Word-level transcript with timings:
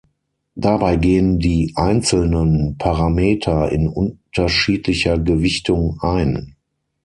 Dabei 0.55 0.95
gehen 0.95 1.37
die 1.37 1.73
einzelnen 1.75 2.75
Parameter 2.79 3.71
in 3.71 3.87
unterschiedlicher 3.87 5.19
Gewichtung 5.19 5.99
ein. 6.01 6.55